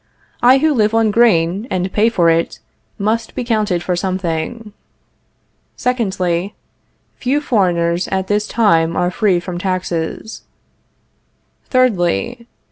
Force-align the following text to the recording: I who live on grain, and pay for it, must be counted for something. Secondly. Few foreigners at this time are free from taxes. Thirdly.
I 0.41 0.57
who 0.57 0.73
live 0.73 0.95
on 0.95 1.11
grain, 1.11 1.67
and 1.69 1.93
pay 1.93 2.09
for 2.09 2.27
it, 2.31 2.57
must 2.97 3.35
be 3.35 3.43
counted 3.43 3.83
for 3.83 3.95
something. 3.95 4.73
Secondly. 5.75 6.55
Few 7.17 7.39
foreigners 7.39 8.07
at 8.07 8.25
this 8.25 8.47
time 8.47 8.95
are 8.95 9.11
free 9.11 9.39
from 9.39 9.59
taxes. 9.59 10.41
Thirdly. 11.65 12.47